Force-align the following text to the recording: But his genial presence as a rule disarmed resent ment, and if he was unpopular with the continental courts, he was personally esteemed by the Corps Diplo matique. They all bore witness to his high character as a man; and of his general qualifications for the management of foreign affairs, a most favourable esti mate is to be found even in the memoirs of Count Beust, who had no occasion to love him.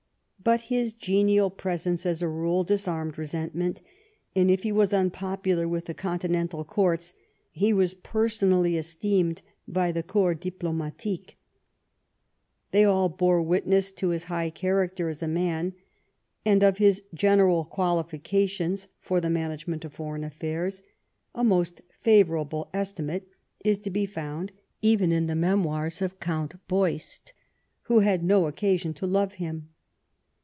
But 0.43 0.61
his 0.61 0.93
genial 0.95 1.51
presence 1.51 2.03
as 2.03 2.23
a 2.23 2.27
rule 2.27 2.63
disarmed 2.63 3.15
resent 3.19 3.53
ment, 3.53 3.79
and 4.35 4.49
if 4.49 4.63
he 4.63 4.71
was 4.71 4.91
unpopular 4.91 5.67
with 5.67 5.85
the 5.85 5.93
continental 5.93 6.63
courts, 6.63 7.13
he 7.51 7.71
was 7.71 7.93
personally 7.93 8.75
esteemed 8.75 9.43
by 9.67 9.91
the 9.91 10.01
Corps 10.01 10.33
Diplo 10.33 10.73
matique. 10.75 11.35
They 12.71 12.83
all 12.83 13.07
bore 13.07 13.43
witness 13.43 13.91
to 13.91 14.09
his 14.09 14.23
high 14.25 14.49
character 14.49 15.09
as 15.09 15.21
a 15.21 15.27
man; 15.27 15.75
and 16.43 16.63
of 16.63 16.79
his 16.79 17.03
general 17.13 17.63
qualifications 17.63 18.87
for 18.99 19.21
the 19.21 19.29
management 19.29 19.85
of 19.85 19.93
foreign 19.93 20.23
affairs, 20.23 20.81
a 21.35 21.43
most 21.43 21.81
favourable 21.99 22.67
esti 22.73 23.03
mate 23.03 23.27
is 23.63 23.77
to 23.77 23.91
be 23.91 24.07
found 24.07 24.51
even 24.81 25.11
in 25.11 25.27
the 25.27 25.35
memoirs 25.35 26.01
of 26.01 26.19
Count 26.19 26.55
Beust, 26.67 27.33
who 27.83 27.99
had 27.99 28.23
no 28.23 28.47
occasion 28.47 28.95
to 28.95 29.05
love 29.05 29.33
him. 29.33 29.67